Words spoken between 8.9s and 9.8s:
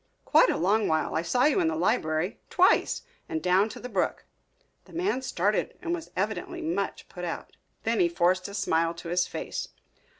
to his face.